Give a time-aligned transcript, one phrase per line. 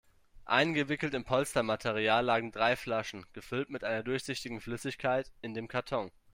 [0.47, 6.09] Eingewickelt in Polstermaterial lagen drei Flaschen, gefüllt mit einer durchsichtigen Flüssigkeit, in dem Karton.